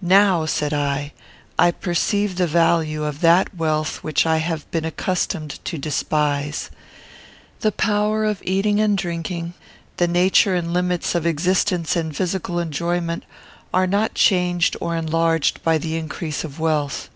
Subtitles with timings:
[0.00, 1.12] "Now," said I,
[1.56, 6.68] "I perceive the value of that wealth which I have been accustomed to despise.
[7.60, 9.54] The power of eating and drinking,
[9.98, 13.22] the nature and limits of existence and physical enjoyment,
[13.72, 17.08] are not changed or enlarged by the increase of wealth.